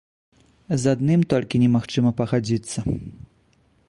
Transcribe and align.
З 0.83 0.93
адным 0.97 1.21
толькі 1.33 1.61
немагчыма 1.63 2.11
пагадзіцца. 2.21 2.77